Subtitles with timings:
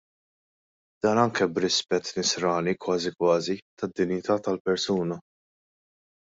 [1.05, 5.23] Dan anke b'rispett nisrani kważi kważi, tad-dinjità tal-persuna.